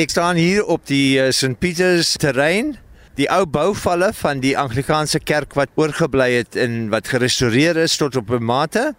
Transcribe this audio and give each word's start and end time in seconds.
Ek 0.00 0.08
staan 0.08 0.38
hier 0.40 0.64
op 0.64 0.86
die 0.88 1.18
uh, 1.20 1.26
St 1.28 1.58
Pieters 1.60 2.14
terrein, 2.16 2.70
die 3.18 3.26
ou 3.28 3.42
bouvalle 3.44 4.14
van 4.16 4.38
die 4.40 4.54
Anglikaanse 4.56 5.18
kerk 5.20 5.52
wat 5.58 5.74
oorgebly 5.76 6.30
het 6.38 6.56
en 6.56 6.86
wat 6.94 7.10
gerestoreer 7.12 7.76
is 7.82 7.98
tot 8.00 8.16
op 8.16 8.30
'n 8.32 8.40
mate. 8.40 8.94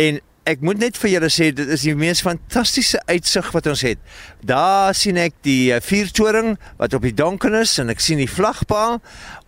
En 0.00 0.20
ek 0.48 0.64
moet 0.64 0.80
net 0.80 0.96
vir 0.96 1.10
julle 1.10 1.28
sê 1.28 1.50
dit 1.52 1.68
is 1.68 1.84
die 1.84 1.92
mees 1.94 2.24
fantastiese 2.24 3.02
uitsig 3.04 3.50
wat 3.52 3.66
ons 3.66 3.82
het. 3.84 4.00
Daar 4.40 4.94
sien 4.96 5.20
ek 5.20 5.36
die 5.44 5.74
uh, 5.76 5.82
vuurtoring 5.84 6.56
wat 6.80 6.96
op 6.96 7.04
die 7.04 7.14
donker 7.14 7.60
is 7.60 7.76
en 7.78 7.92
ek 7.92 8.00
sien 8.00 8.16
die 8.16 8.30
vlagpaal. 8.30 9.02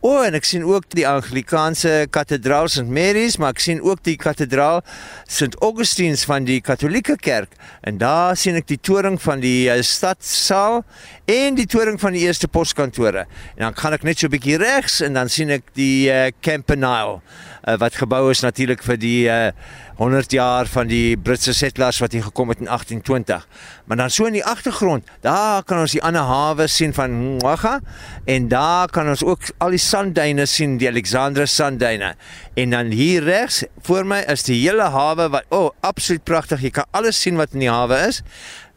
O, 0.07 0.11
oh, 0.13 0.23
en 0.23 0.37
ek 0.39 0.45
sien 0.47 0.63
ook 0.63 0.85
die 0.95 1.03
Anglikaanse 1.09 2.05
kathedraal 2.15 2.69
St 2.71 2.85
Mary's, 2.87 3.41
maar 3.43 3.57
ek 3.57 3.63
sien 3.65 3.81
ook 3.83 4.05
die 4.07 4.15
kathedraal 4.15 4.85
St 5.27 5.57
Augustine's 5.67 6.23
van 6.31 6.47
die 6.47 6.61
Katolieke 6.63 7.17
Kerk. 7.19 7.57
En 7.83 7.99
daar 7.99 8.39
sien 8.39 8.55
ek 8.55 8.69
die 8.71 8.79
toring 8.79 9.19
van 9.25 9.43
die 9.43 9.67
uh, 9.67 9.81
stadsaal 9.83 10.85
en 11.27 11.59
die 11.59 11.67
toring 11.67 11.99
van 11.99 12.15
die 12.15 12.23
eerste 12.23 12.47
poskantore. 12.47 13.25
En 13.57 13.67
dan 13.67 13.81
gaan 13.81 13.99
ek 13.99 14.07
net 14.07 14.23
so 14.23 14.31
'n 14.31 14.37
bietjie 14.37 14.61
regs 14.63 15.01
en 15.03 15.19
dan 15.19 15.27
sien 15.27 15.51
ek 15.51 15.75
die 15.75 16.07
uh, 16.07 16.31
Campanile 16.39 17.19
uh, 17.67 17.75
wat 17.83 17.99
gebou 17.99 18.31
is 18.31 18.47
natuurlik 18.47 18.87
vir 18.87 19.03
die 19.03 19.27
uh, 19.27 19.51
100 19.97 20.33
jaar 20.33 20.69
van 20.69 20.87
die 20.87 21.17
Britse 21.17 21.55
settlers 21.57 21.99
wat 22.03 22.13
hier 22.13 22.23
gekom 22.23 22.53
het 22.53 22.61
in 22.61 22.69
1820. 22.69 23.47
Maar 23.85 23.97
dan 23.97 24.11
so 24.11 24.27
in 24.29 24.37
die 24.37 24.45
agtergrond, 24.45 25.09
daar 25.25 25.65
kan 25.65 25.81
ons 25.81 25.97
die 25.97 26.03
ander 26.03 26.23
hawe 26.23 26.67
sien 26.69 26.93
van 26.95 27.15
Mwaga 27.41 27.81
en 28.25 28.49
daar 28.49 28.93
kan 28.93 29.09
ons 29.09 29.25
ook 29.25 29.51
al 29.59 29.73
die 29.73 29.81
sandduine 29.97 30.45
sien, 30.49 30.77
die 30.81 30.89
Alexandra 30.91 31.47
sandduine. 31.49 32.15
En 32.55 32.75
dan 32.75 32.93
hier 32.93 33.25
regs 33.25 33.63
voor 33.87 34.05
my 34.05 34.21
is 34.29 34.45
die 34.45 34.59
hele 34.59 34.91
hawe 34.93 35.29
wat 35.33 35.47
o, 35.49 35.67
oh, 35.67 35.71
absoluut 35.81 36.25
pragtig. 36.29 36.67
Jy 36.67 36.73
kan 36.77 36.89
alles 36.97 37.21
sien 37.23 37.39
wat 37.41 37.55
in 37.57 37.65
die 37.65 37.73
hawe 37.73 38.03
is. 38.11 38.21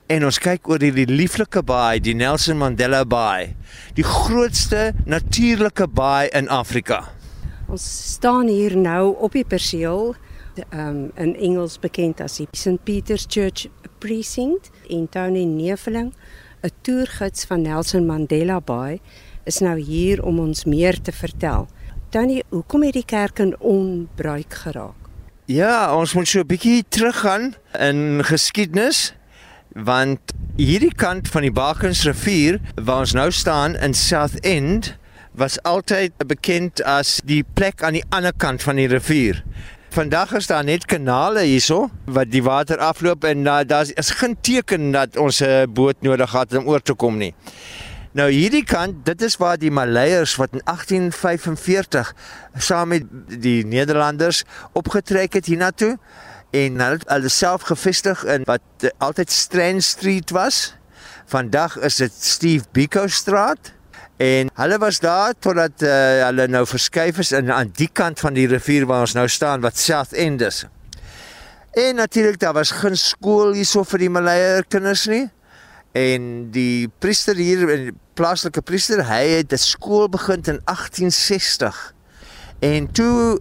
En 0.10 0.24
ons 0.26 0.40
kyk 0.42 0.70
oor 0.72 0.82
hierdie 0.82 1.10
lieflike 1.10 1.62
baai, 1.68 2.00
die 2.02 2.16
Nelson 2.18 2.58
Mandela 2.58 3.04
Baai, 3.06 3.54
die 4.00 4.06
grootste 4.06 4.94
natuurlike 5.06 5.86
baai 5.92 6.32
in 6.34 6.50
Afrika. 6.50 7.04
Ons 7.70 7.86
staan 8.16 8.50
hier 8.50 8.74
nou 8.80 9.12
op 9.20 9.36
die 9.38 9.46
perseel 9.46 10.16
um, 10.72 11.12
in 11.20 11.36
Engels 11.36 11.78
bekend 11.84 12.24
as 12.26 12.40
die 12.40 12.48
St 12.58 12.80
Peter's 12.88 13.28
Church 13.30 13.68
Precinct 14.02 14.72
in 14.90 15.06
Tony 15.14 15.44
Neveling, 15.46 16.14
'n 16.64 16.72
toergids 16.82 17.46
van 17.46 17.62
Nelson 17.62 18.08
Mandela 18.08 18.60
Bay, 18.60 19.02
is 19.50 19.60
nou 19.66 19.76
hier 19.82 20.22
om 20.24 20.40
ons 20.44 20.66
meer 20.70 21.02
te 21.02 21.14
vertel. 21.16 21.68
Tony, 22.14 22.42
hoekom 22.54 22.86
het 22.86 22.98
die 22.98 23.06
kerk 23.06 23.42
in 23.42 23.56
onbruik 23.60 24.54
geraak? 24.64 25.10
Ja, 25.50 25.90
ons 25.98 26.14
moet 26.14 26.28
so 26.30 26.40
'n 26.40 26.48
bietjie 26.48 26.86
teruggaan 26.90 27.56
in 27.80 28.22
geskiedenis 28.24 29.14
want 29.74 30.34
hierdie 30.58 30.94
kant 30.96 31.28
van 31.28 31.42
die 31.42 31.54
Bakensrivier 31.54 32.60
waar 32.76 33.00
ons 33.06 33.14
nou 33.14 33.32
staan 33.32 33.76
in 33.76 33.94
South 33.94 34.40
End 34.46 34.98
was 35.34 35.62
altyd 35.64 36.12
bekend 36.28 36.84
as 36.84 37.22
die 37.26 37.44
plek 37.54 37.84
aan 37.84 37.94
die 37.94 38.06
ander 38.10 38.34
kant 38.34 38.64
van 38.64 38.76
die 38.76 38.88
rivier. 38.88 39.44
Vandag 39.90 40.34
is 40.38 40.48
daar 40.48 40.64
net 40.64 40.86
kanale 40.86 41.42
hierso 41.48 41.90
wat 42.06 42.30
die 42.30 42.44
water 42.44 42.78
afloop 42.78 43.24
en 43.24 43.46
uh, 43.46 43.62
daar 43.66 43.88
is 43.96 44.12
geen 44.20 44.36
teken 44.42 44.92
dat 44.92 45.18
ons 45.18 45.42
'n 45.42 45.66
boot 45.74 46.02
nodig 46.02 46.30
gehad 46.30 46.54
om 46.58 46.68
oor 46.68 46.82
te 46.82 46.94
kom 46.94 47.18
nie. 47.18 47.34
Nou 48.18 48.26
hierdie 48.34 48.64
kant, 48.66 49.04
dit 49.06 49.22
is 49.22 49.36
waar 49.38 49.60
die 49.62 49.70
Maleiers 49.70 50.34
wat 50.42 50.56
in 50.58 50.64
1845 50.66 52.14
saam 52.58 52.90
met 52.90 53.06
die 53.30 53.62
Nederlanders 53.66 54.44
opgetrek 54.74 55.38
het 55.38 55.46
hiernatoe 55.46 55.94
en 56.50 56.82
hulle 56.82 56.98
hulle 57.06 57.30
self 57.30 57.68
gevestig 57.70 58.24
in 58.26 58.48
wat 58.50 58.66
uh, 58.82 58.90
altyd 58.98 59.30
Strand 59.32 59.84
Street 59.86 60.34
was. 60.34 60.74
Vandag 61.30 61.78
is 61.86 62.02
dit 62.02 62.14
Steve 62.14 62.66
Biko 62.74 63.06
Straat. 63.08 63.74
En 64.18 64.50
hulle 64.58 64.78
was 64.82 65.00
daar 65.00 65.38
totdat 65.40 65.86
uh, 65.86 66.26
hulle 66.26 66.48
nou 66.50 66.66
verskuif 66.68 67.22
is 67.22 67.32
in 67.32 67.54
aan 67.54 67.70
die 67.78 67.92
kant 67.94 68.20
van 68.20 68.34
die 68.34 68.50
rivier 68.50 68.90
waar 68.90 69.06
ons 69.06 69.14
nou 69.14 69.28
staan 69.30 69.62
wat 69.62 69.78
South 69.78 70.18
End 70.18 70.42
is. 70.42 70.66
En 71.78 71.96
natuurlik 71.96 72.40
daar 72.40 72.58
was 72.58 72.72
geen 72.72 72.98
skool 72.98 73.54
hierso 73.54 73.86
vir 73.86 74.02
die 74.02 74.10
Malayer 74.10 74.66
kinders 74.66 75.06
nie. 75.06 75.28
En 76.00 76.48
die 76.54 76.88
priester 77.02 77.36
hier, 77.36 77.66
die 77.68 77.94
plaaslike 78.20 78.62
priester, 78.62 79.02
hy 79.08 79.24
het 79.40 79.54
'n 79.54 79.58
skool 79.58 80.08
begin 80.10 80.42
in 80.44 80.62
1860. 80.64 81.94
En 82.60 82.92
toe 82.92 83.40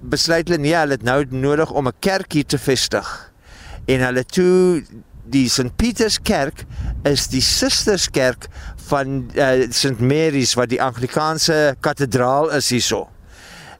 besluit 0.00 0.48
hulle 0.48 0.60
nee, 0.60 0.74
hulle 0.74 0.96
het 0.98 1.02
nou 1.02 1.24
nodig 1.28 1.70
om 1.70 1.86
'n 1.86 1.98
kerk 1.98 2.32
hier 2.32 2.46
te 2.46 2.58
vestig. 2.58 3.32
En 3.86 4.00
hulle 4.00 4.24
toe 4.24 4.82
die 5.24 5.48
St 5.48 5.76
Pieters 5.76 6.18
Kerk 6.22 6.64
is 7.02 7.28
die 7.28 7.42
susterskerk 7.42 8.46
van 8.90 9.30
uh, 9.34 9.70
St 9.70 10.00
Mary's 10.00 10.54
wat 10.54 10.68
die 10.68 10.82
Anglikaanse 10.82 11.76
kathedraal 11.80 12.50
is 12.50 12.70
hierso. 12.70 13.08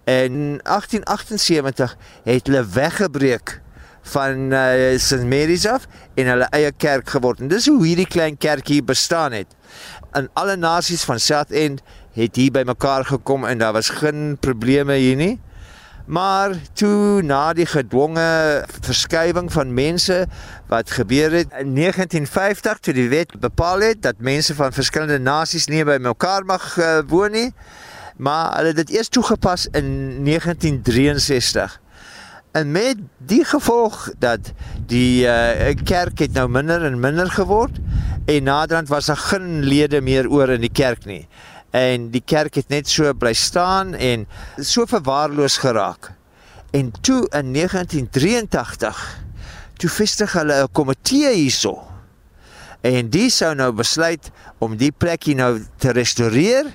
In 0.05 0.61
1878 0.63 1.97
het 2.25 2.47
hulle 2.47 2.67
weggebreek 2.67 3.61
van 4.03 4.53
uh, 4.53 4.99
St 4.99 5.25
Mary's 5.25 5.67
af 5.67 5.87
en 6.15 6.27
hulle 6.27 6.49
eie 6.57 6.73
kerk 6.73 7.09
geword. 7.11 7.41
En 7.41 7.49
dis 7.49 7.67
hoe 7.67 7.85
hierdie 7.85 8.09
klein 8.09 8.37
kerkie 8.37 8.83
bestaan 8.83 9.33
het. 9.33 9.47
In 10.13 10.29
alle 10.35 10.57
nasies 10.57 11.05
van 11.05 11.21
South 11.21 11.51
End 11.53 11.83
het 12.13 12.37
hier 12.37 12.51
bymekaar 12.51 13.05
gekom 13.05 13.45
en 13.45 13.59
daar 13.59 13.73
was 13.73 13.89
geen 13.89 14.37
probleme 14.41 14.95
hier 14.95 15.17
nie. 15.17 15.39
Maar 16.11 16.57
toe 16.73 17.23
na 17.23 17.53
die 17.55 17.67
gedwonge 17.67 18.65
verskywing 18.83 19.53
van 19.53 19.75
mense 19.75 20.25
wat 20.67 20.91
gebeur 20.91 21.31
het 21.31 21.53
in 21.61 21.75
1950 21.75 22.79
toe 22.79 22.95
die 22.95 23.09
wet 23.09 23.37
bepaal 23.41 23.81
het 23.81 24.03
dat 24.03 24.19
mense 24.19 24.55
van 24.55 24.73
verskillende 24.73 25.19
nasies 25.19 25.69
nie 25.71 25.85
by 25.85 26.01
mekaar 26.03 26.45
mag 26.45 26.67
uh, 26.79 26.99
woon 27.07 27.31
nie, 27.31 27.53
maar 28.17 28.57
hulle 28.57 28.75
het 28.75 28.81
dit 28.83 28.91
eers 28.97 29.09
toegepas 29.09 29.69
in 29.71 29.87
1963. 30.25 31.80
En 32.53 32.73
met 32.73 32.97
die 33.19 33.45
gevolg 33.45 34.11
dat 34.19 34.53
die 34.87 35.23
uh, 35.27 35.75
kerk 35.85 36.19
het 36.19 36.33
nou 36.33 36.49
minder 36.49 36.85
en 36.85 37.01
minder 37.01 37.31
geword 37.31 37.79
en 38.27 38.43
naderhand 38.43 38.89
was 38.89 39.07
daar 39.07 39.17
geen 39.17 39.63
lede 39.63 40.01
meer 40.01 40.31
oor 40.31 40.49
in 40.49 40.61
die 40.61 40.73
kerk 40.73 41.05
nie 41.05 41.29
en 41.71 42.09
die 42.11 42.23
kerk 42.25 42.59
het 42.59 42.71
net 42.71 42.89
so 42.91 43.13
bly 43.15 43.33
staan 43.39 43.95
en 43.95 44.27
so 44.59 44.87
verwaarloos 44.91 45.61
geraak. 45.63 46.13
En 46.75 46.91
toe 47.01 47.23
in 47.31 47.53
1983 47.55 48.99
toe 49.79 49.91
vestig 49.91 50.33
hulle 50.33 50.63
'n 50.63 50.73
komitee 50.73 51.35
hierso. 51.35 51.87
En 52.81 53.11
die 53.11 53.31
sou 53.31 53.55
nou 53.55 53.73
besluit 53.73 54.31
om 54.59 54.77
die 54.77 54.93
plekie 54.93 55.35
nou 55.35 55.63
te 55.77 55.91
restoreer 55.91 56.67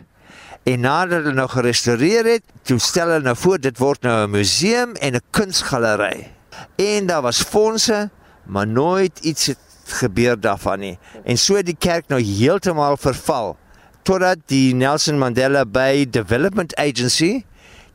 en 0.66 0.82
nadat 0.82 1.22
hulle 1.22 1.36
nou 1.38 1.48
gerestoreer 1.50 2.26
het, 2.36 2.46
toe 2.66 2.80
stel 2.82 3.12
hulle 3.14 3.28
nou 3.28 3.36
voor 3.38 3.62
dit 3.62 3.78
word 3.78 4.02
nou 4.02 4.16
'n 4.26 4.32
museum 4.32 4.96
en 4.96 5.16
'n 5.16 5.22
kunsgalery. 5.30 6.32
En 6.76 7.06
daar 7.06 7.22
was 7.22 7.42
fondse, 7.42 8.10
maar 8.46 8.68
nooit 8.68 9.20
iets 9.20 9.46
het 9.46 9.60
gebeur 9.86 10.40
daarvan 10.40 10.80
nie. 10.80 10.98
En 11.24 11.38
so 11.38 11.56
het 11.56 11.66
die 11.66 11.78
kerk 11.80 12.08
nou 12.08 12.22
heeltemal 12.22 12.98
verval 12.98 13.58
totdat 14.04 14.38
die 14.46 14.74
Nelson 14.74 15.18
Mandela 15.18 15.66
Bay 15.66 16.10
Development 16.10 16.76
Agency 16.76 17.44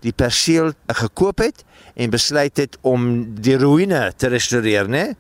die 0.00 0.12
perseel 0.12 0.72
gekoop 0.87 1.38
het 1.38 1.64
en 1.94 2.10
besluit 2.10 2.56
het 2.56 2.78
om 2.81 3.34
die 3.42 3.56
ruïne 3.56 4.12
te 4.16 4.28
restoreer, 4.32 4.88
né? 4.88 5.14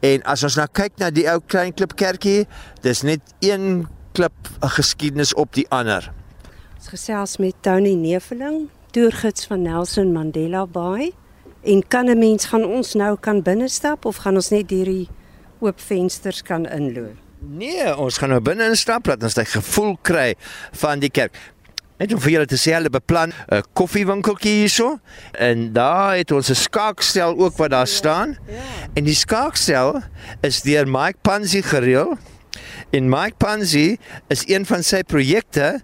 En 0.00 0.22
as 0.22 0.42
ons 0.46 0.56
nou 0.56 0.66
kyk 0.72 0.98
na 0.98 1.10
die 1.10 1.26
ou 1.30 1.40
klein 1.46 1.74
klip 1.74 1.94
kerkie, 1.96 2.46
dis 2.84 3.02
net 3.02 3.20
een 3.44 3.86
klip 4.12 4.50
geskiedenis 4.60 5.34
op 5.34 5.52
die 5.56 5.66
ander. 5.68 6.12
Ons 6.86 7.00
gesels 7.00 7.32
met 7.42 7.54
Tony 7.66 7.96
Neveling, 7.98 8.68
toergids 8.94 9.48
van 9.50 9.64
Nelson 9.66 10.12
Mandela 10.14 10.60
Bay. 10.70 11.08
En 11.66 11.82
kan 11.88 12.06
'n 12.06 12.18
mens 12.18 12.44
gaan 12.44 12.64
ons 12.64 12.94
nou 12.94 13.16
kan 13.20 13.42
binnestap 13.42 14.04
of 14.04 14.16
gaan 14.16 14.34
ons 14.34 14.50
net 14.50 14.68
deur 14.68 14.84
die 14.84 15.08
oop 15.58 15.80
vensters 15.80 16.42
kan 16.42 16.66
inloop? 16.66 17.16
Nee, 17.40 17.96
ons 17.96 18.18
gaan 18.18 18.28
nou 18.28 18.40
binne 18.40 18.68
instap 18.68 19.06
laat 19.06 19.22
ons 19.22 19.34
daai 19.34 19.44
gevoel 19.44 19.98
kry 20.02 20.34
van 20.72 20.98
die 20.98 21.10
kerk. 21.10 21.34
Net 21.98 22.12
om 22.12 22.20
vir 22.20 22.30
julle 22.30 22.46
te 22.46 22.56
sê 22.56 22.72
hulle 22.72 22.90
beplan 22.90 23.32
'n 23.50 23.62
koffiewinkeltjie 23.72 24.54
hierso 24.60 25.00
en 25.32 25.72
daar 25.72 26.16
het 26.16 26.30
ons 26.30 26.50
'n 26.50 26.54
skaakstel 26.54 27.36
ook 27.36 27.56
wat 27.56 27.70
daar 27.70 27.86
staan. 27.86 28.38
Ja, 28.46 28.54
ja. 28.54 28.62
En 28.94 29.04
die 29.04 29.14
skaakstel 29.14 30.02
is 30.40 30.62
deur 30.62 30.86
Mike 30.86 31.18
Pansy 31.22 31.62
gereël. 31.62 32.16
En 32.90 33.08
Mike 33.08 33.36
Pansy 33.36 33.96
is 34.28 34.44
een 34.48 34.66
van 34.66 34.82
sy 34.82 35.02
projekte 35.02 35.80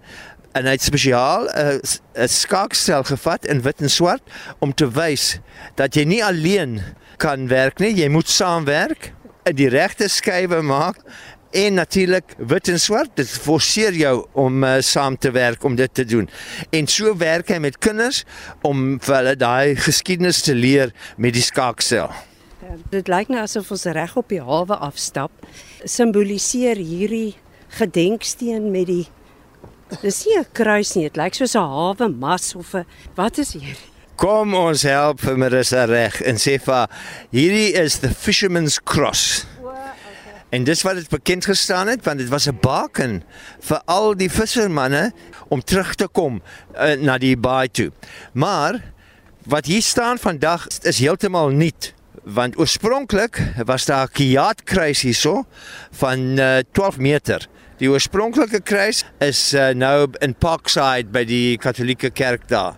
en 0.53 0.69
hy 0.69 0.77
het 0.77 0.85
spesiaal 0.85 1.49
'n 1.49 1.81
'n 2.15 2.29
skaakstel 2.29 3.03
gevat 3.05 3.47
in 3.47 3.63
wit 3.63 3.81
en 3.81 3.91
swart 3.91 4.23
om 4.59 4.75
te 4.75 4.91
wys 4.91 5.39
dat 5.75 5.95
jy 5.95 6.05
nie 6.05 6.25
alleen 6.25 6.83
kan 7.17 7.49
werk 7.49 7.79
nie, 7.79 7.95
jy 7.95 8.09
moet 8.09 8.29
saamwerk 8.29 9.13
en 9.43 9.55
die 9.55 9.69
regte 9.69 10.09
skuwe 10.09 10.63
maak 10.63 10.99
en 11.53 11.75
natuurlik 11.75 12.35
wit 12.39 12.69
en 12.69 12.81
swart 12.81 13.11
dit 13.15 13.29
forceer 13.29 13.93
jou 13.93 14.27
om 14.33 14.65
uh, 14.65 14.81
saam 14.81 15.19
te 15.19 15.31
werk 15.31 15.65
om 15.65 15.77
dit 15.77 15.95
te 15.95 16.05
doen. 16.05 16.29
En 16.71 16.87
so 16.87 17.17
werk 17.17 17.53
hy 17.53 17.59
met 17.59 17.79
kinders 17.79 18.25
om 18.63 18.99
vir 19.01 19.17
hulle 19.17 19.37
daai 19.37 19.77
geskiedenis 19.77 20.43
te 20.43 20.55
leer 20.55 20.93
met 21.17 21.37
die 21.37 21.45
skaaksel. 21.45 22.13
Ja, 22.63 22.77
dit 22.91 23.09
lyk 23.09 23.29
nou 23.33 23.43
asof 23.43 23.71
ons 23.75 23.85
reg 23.85 24.17
op 24.17 24.33
die 24.33 24.41
hawe 24.41 24.79
afstap. 24.89 25.33
Simboliseer 25.85 26.81
hierdie 26.81 27.35
gedenksteen 27.77 28.71
met 28.73 28.89
die 28.89 29.07
Dis 30.01 30.25
nie 30.25 30.39
'n 30.39 30.47
kruis 30.53 30.95
nie, 30.95 31.05
dit 31.05 31.17
lyk 31.17 31.35
soos 31.35 31.55
'n 31.55 31.61
hawe 31.61 32.09
mas 32.09 32.55
of 32.55 32.75
'n 32.75 32.87
wat 33.15 33.39
is 33.39 33.53
hier? 33.53 33.77
Kom 34.17 34.55
ons 34.55 34.83
help 34.83 35.21
vir 35.21 35.37
Marissa 35.37 35.85
reg 35.85 36.21
en 36.23 36.37
sê 36.37 36.59
vir 36.61 36.89
hierdie 37.33 37.75
is 37.75 37.99
the 37.99 38.09
fisherman's 38.09 38.79
cross. 38.79 39.47
En 40.51 40.65
dis 40.65 40.83
wat 40.83 40.95
dit 40.95 41.09
bekend 41.09 41.45
gestaan 41.45 41.89
het 41.89 42.05
want 42.05 42.19
dit 42.19 42.29
was 42.29 42.47
'n 42.49 42.59
baken 42.61 43.23
vir 43.61 43.81
al 43.87 44.15
die 44.17 44.31
vissermanne 44.31 45.13
om 45.49 45.61
terug 45.61 45.95
te 45.95 46.09
kom 46.09 46.43
uh, 46.77 46.93
na 46.93 47.19
die 47.19 47.37
baai 47.37 47.69
toe. 47.69 47.91
Maar 48.33 48.81
wat 49.47 49.67
hier 49.67 49.83
staan 49.83 50.19
vandag 50.19 50.67
is 50.83 50.99
heeltemal 50.99 51.49
nuut 51.49 51.95
want 52.23 52.59
oorspronklik 52.59 53.43
was 53.65 53.85
daar 53.85 54.07
'n 54.07 54.13
kiaatkruis 54.13 55.01
hierso 55.01 55.45
van 55.91 56.19
uh, 56.39 56.59
12 56.73 56.99
meter. 56.99 57.49
Die 57.83 57.89
oorspronklike 57.91 58.61
kruis 58.63 59.01
is 59.19 59.39
uh, 59.59 59.73
nou 59.75 60.05
in 60.23 60.37
Parkside 60.39 61.11
by 61.11 61.25
die 61.27 61.57
Katolieke 61.59 62.13
kerk 62.15 62.45
daar. 62.47 62.77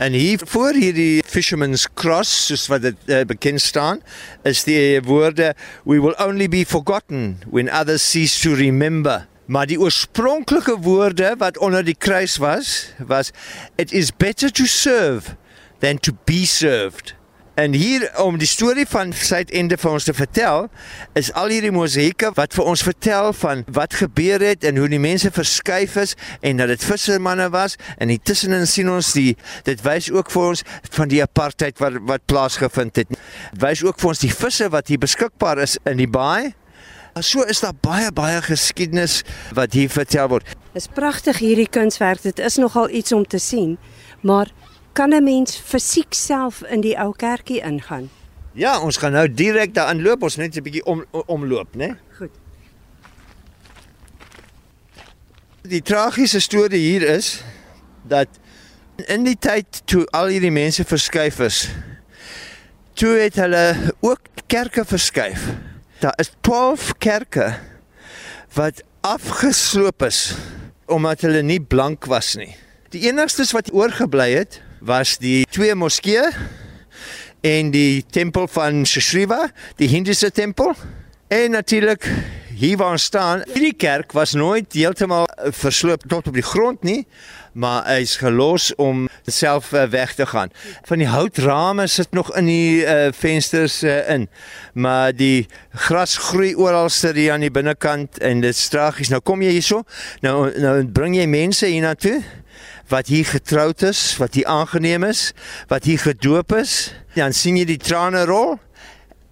En 0.00 0.14
hier 0.16 0.40
voor 0.48 0.72
hierdie 0.72 1.20
fisherman's 1.28 1.84
cross 1.92 2.30
soos 2.46 2.64
wat 2.72 2.86
dit 2.86 3.10
uh, 3.12 3.18
bekend 3.28 3.60
staan 3.60 4.00
is 4.48 4.64
die 4.64 4.96
woorde 5.04 5.50
we 5.84 5.98
will 6.00 6.16
only 6.24 6.48
be 6.48 6.64
forgotten 6.64 7.34
when 7.52 7.68
others 7.68 8.00
cease 8.00 8.40
to 8.40 8.56
remember. 8.56 9.26
Maar 9.44 9.68
die 9.68 9.76
oorspronklike 9.76 10.78
woorde 10.88 11.34
wat 11.36 11.60
onder 11.60 11.84
die 11.84 11.98
kruis 11.98 12.38
was 12.40 12.94
was 13.04 13.34
it 13.76 13.92
is 13.92 14.08
better 14.08 14.48
to 14.48 14.64
serve 14.64 15.36
than 15.84 16.00
to 16.00 16.16
be 16.24 16.46
served. 16.48 17.15
En 17.56 17.72
hier 17.72 18.10
om 18.20 18.36
die 18.36 18.46
storie 18.46 18.84
van 18.84 19.14
Suidende 19.16 19.78
vir 19.80 19.94
ons 19.96 20.04
te 20.04 20.12
vertel, 20.12 20.66
is 21.16 21.30
al 21.40 21.48
hierdie 21.54 21.72
mosaïeke 21.72 22.28
wat 22.36 22.52
vir 22.52 22.66
ons 22.68 22.82
vertel 22.84 23.30
van 23.38 23.62
wat 23.78 23.96
gebeur 23.96 24.44
het 24.44 24.66
en 24.68 24.76
hoe 24.76 24.90
die 24.92 25.00
mense 25.00 25.30
verskuif 25.32 25.94
is 26.02 26.12
en 26.44 26.60
dat 26.60 26.68
dit 26.68 26.84
vissermanne 26.84 27.46
was 27.54 27.78
en 27.96 28.12
intussen 28.12 28.52
sien 28.68 28.90
ons 28.92 29.14
die 29.16 29.38
dit 29.64 29.84
wys 29.86 30.10
ook 30.12 30.34
vir 30.34 30.50
ons 30.50 30.62
van 30.98 31.08
die 31.08 31.22
apartheid 31.24 31.80
wat 31.80 31.96
wat 32.04 32.26
plaasgevind 32.28 33.00
het. 33.00 33.16
Wys 33.56 33.86
ook 33.88 34.04
vir 34.04 34.12
ons 34.12 34.20
die 34.26 34.32
visse 34.36 34.68
wat 34.76 34.92
hier 34.92 35.00
beskikbaar 35.00 35.64
is 35.64 35.78
in 35.88 35.96
die 36.04 36.10
baai. 36.12 36.52
So 37.24 37.40
is 37.48 37.64
daar 37.64 37.72
baie 37.80 38.12
baie 38.12 38.44
geskiedenis 38.44 39.22
wat 39.56 39.72
hier 39.72 39.88
vertel 39.88 40.28
word. 40.34 40.52
Dis 40.76 40.92
pragtig 40.92 41.40
hierdie 41.40 41.70
kunswerk. 41.72 42.20
Dit 42.20 42.36
is 42.36 42.60
nogal 42.60 42.92
iets 42.92 43.16
om 43.16 43.24
te 43.24 43.40
sien, 43.40 43.78
maar 44.20 44.52
kan 44.96 45.12
'n 45.12 45.24
mens 45.24 45.56
fisiek 45.56 46.14
self 46.14 46.62
in 46.62 46.80
die 46.80 46.96
ou 46.98 47.12
kerkie 47.12 47.60
ingaan? 47.60 48.10
Ja, 48.52 48.80
ons 48.80 48.96
gaan 48.96 49.12
nou 49.12 49.28
direk 49.28 49.74
daarin 49.74 50.02
loop, 50.02 50.22
ons 50.22 50.36
net 50.36 50.56
'n 50.56 50.62
bietjie 50.62 50.84
om 50.84 51.04
omloop, 51.26 51.74
né? 51.74 51.96
Goed. 52.18 52.30
Die 55.62 55.82
tragiese 55.82 56.40
storie 56.40 56.80
hier 56.80 57.02
is 57.02 57.42
dat 58.02 58.28
in 59.06 59.24
die 59.24 59.36
tyd 59.38 59.82
toe 59.84 60.06
al 60.06 60.26
hierdie 60.26 60.50
mense 60.50 60.84
verskuif 60.84 61.38
is, 61.38 61.68
toe 62.92 63.18
het 63.18 63.34
hulle 63.34 63.92
ook 64.00 64.20
kerke 64.46 64.84
verskuif. 64.84 65.42
Daar 65.98 66.14
is 66.16 66.30
12 66.40 66.92
kerke 66.98 67.58
wat 68.54 68.82
afgesloop 69.00 70.02
is 70.02 70.34
omdat 70.86 71.20
hulle 71.20 71.42
nie 71.42 71.60
blank 71.60 72.04
was 72.04 72.34
nie. 72.34 72.56
Die 72.88 73.08
enigstes 73.10 73.52
wat 73.52 73.72
oorgebly 73.72 74.32
het, 74.32 74.62
was 74.80 75.16
die 75.18 75.44
twee 75.50 75.74
moskeeë 75.74 76.30
en 77.46 77.70
die 77.70 78.04
tempel 78.10 78.48
van 78.50 78.84
Shiva, 78.86 79.46
die 79.76 79.88
Hindusse 79.88 80.30
tempel. 80.30 80.74
En 81.28 81.50
natuurlik 81.50 82.06
hier 82.56 82.76
waar 82.80 82.94
ons 82.96 83.04
staan, 83.04 83.42
hierdie 83.52 83.74
kerk 83.76 84.14
was 84.16 84.32
nooit 84.32 84.72
heeltemal 84.72 85.26
versloop 85.52 86.06
tot 86.08 86.30
op 86.30 86.36
die 86.38 86.44
grond 86.46 86.82
nie, 86.86 87.02
maar 87.52 87.84
hy 87.88 88.00
is 88.04 88.14
gelos 88.20 88.70
om 88.80 89.06
self 89.28 89.72
uh, 89.72 89.84
weg 89.92 90.14
te 90.16 90.26
gaan. 90.28 90.52
Van 90.88 91.00
die 91.00 91.08
houtrame 91.08 91.86
sit 91.88 92.16
nog 92.16 92.32
in 92.36 92.48
die 92.48 92.84
uh, 92.84 93.10
vensters 93.16 93.82
uh, 93.84 93.98
in. 94.12 94.28
Maar 94.72 95.12
die 95.16 95.46
gras 95.88 96.16
groei 96.30 96.54
oralste 96.56 97.12
hier 97.16 97.34
aan 97.34 97.44
die 97.44 97.52
binnekant 97.52 98.20
en 98.24 98.40
dit 98.44 98.56
is 98.56 98.68
tragies. 98.72 99.12
Nou 99.12 99.20
kom 99.24 99.44
jy 99.44 99.56
hierso, 99.56 99.84
nou 100.24 100.50
nou 100.60 100.76
bring 100.96 101.16
jy 101.16 101.28
mense 101.28 101.68
hiernatoe 101.68 102.20
wat 102.88 103.06
hier 103.06 103.26
getroud 103.26 103.82
is, 103.82 104.16
wat 104.16 104.34
hier 104.34 104.46
aangeneem 104.46 105.04
is, 105.04 105.32
wat 105.68 105.84
hier 105.84 105.98
gedoop 105.98 106.54
is, 106.54 106.92
dan 107.14 107.34
sien 107.34 107.58
jy 107.58 107.64
die 107.64 107.80
trane 107.82 108.24
rol 108.28 108.56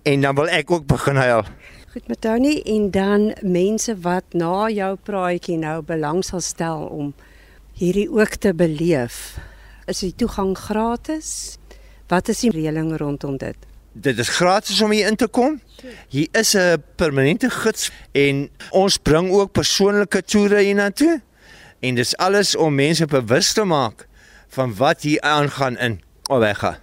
en 0.02 0.24
dan 0.24 0.36
wil 0.36 0.50
ek 0.50 0.70
ook 0.70 0.86
begin 0.90 1.16
huil. 1.16 1.44
Goed 1.94 2.08
met 2.10 2.20
Tony 2.20 2.56
en 2.66 2.90
dan 2.90 3.28
mense 3.40 3.94
wat 4.02 4.34
na 4.34 4.66
jou 4.72 4.96
praatjie 5.06 5.60
nou 5.60 5.78
belang 5.86 6.24
sal 6.26 6.42
stel 6.42 6.88
om 6.90 7.12
hierdie 7.78 8.08
ook 8.10 8.40
te 8.42 8.54
beleef. 8.54 9.36
Is 9.86 10.02
die 10.02 10.14
toegang 10.16 10.56
gratis? 10.58 11.58
Wat 12.10 12.28
is 12.28 12.42
die 12.42 12.50
reëling 12.50 12.96
rondom 12.98 13.38
dit? 13.38 13.56
Dit 13.94 14.18
is 14.18 14.28
gratis 14.28 14.80
om 14.82 14.90
hier 14.90 15.06
in 15.06 15.16
te 15.16 15.28
kom. 15.30 15.60
Hier 16.10 16.28
is 16.32 16.54
'n 16.56 16.82
permanente 16.96 17.50
gids 17.50 17.90
en 18.12 18.50
ons 18.70 18.98
bring 18.98 19.30
ook 19.30 19.52
persoonlike 19.52 20.22
toere 20.22 20.60
hiernatoe. 20.60 21.20
En 21.84 21.94
dis 21.94 22.16
alles 22.16 22.56
om 22.56 22.74
mense 22.74 23.06
bewus 23.06 23.52
te 23.52 23.64
maak 23.64 24.06
van 24.48 24.72
wat 24.76 25.02
hier 25.02 25.20
aangaan 25.20 25.76
in 25.78 26.00
Owega. 26.30 26.78